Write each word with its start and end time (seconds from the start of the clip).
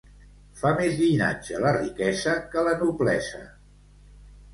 Fa 0.59 0.69
més 0.77 0.95
llinatge 1.01 1.59
la 1.63 1.73
riquesa 1.75 2.33
que 2.55 2.63
la 2.69 2.73
noblesa. 2.81 3.43